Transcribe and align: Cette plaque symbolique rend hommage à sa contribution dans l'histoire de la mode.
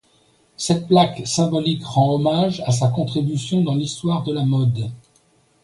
Cette 0.57 0.87
plaque 0.87 1.27
symbolique 1.27 1.85
rend 1.85 2.11
hommage 2.15 2.63
à 2.65 2.71
sa 2.71 2.87
contribution 2.87 3.61
dans 3.61 3.75
l'histoire 3.75 4.23
de 4.23 4.33
la 4.33 4.45
mode. 4.45 4.89